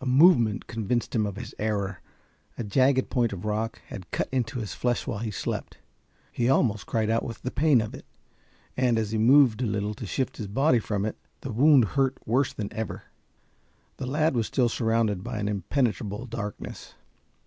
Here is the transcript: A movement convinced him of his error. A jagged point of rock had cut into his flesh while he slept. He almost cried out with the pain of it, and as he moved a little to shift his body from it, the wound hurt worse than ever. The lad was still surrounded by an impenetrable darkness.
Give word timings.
A 0.00 0.06
movement 0.06 0.66
convinced 0.68 1.14
him 1.14 1.26
of 1.26 1.36
his 1.36 1.54
error. 1.58 2.00
A 2.56 2.64
jagged 2.64 3.10
point 3.10 3.30
of 3.34 3.44
rock 3.44 3.82
had 3.88 4.10
cut 4.10 4.26
into 4.32 4.58
his 4.58 4.72
flesh 4.72 5.06
while 5.06 5.18
he 5.18 5.30
slept. 5.30 5.76
He 6.32 6.48
almost 6.48 6.86
cried 6.86 7.10
out 7.10 7.22
with 7.24 7.42
the 7.42 7.50
pain 7.50 7.82
of 7.82 7.92
it, 7.92 8.06
and 8.74 8.98
as 8.98 9.10
he 9.10 9.18
moved 9.18 9.60
a 9.60 9.66
little 9.66 9.92
to 9.96 10.06
shift 10.06 10.38
his 10.38 10.46
body 10.48 10.78
from 10.78 11.04
it, 11.04 11.18
the 11.42 11.52
wound 11.52 11.84
hurt 11.88 12.16
worse 12.26 12.54
than 12.54 12.72
ever. 12.72 13.02
The 13.98 14.06
lad 14.06 14.34
was 14.34 14.46
still 14.46 14.70
surrounded 14.70 15.22
by 15.22 15.38
an 15.38 15.46
impenetrable 15.46 16.24
darkness. 16.24 16.94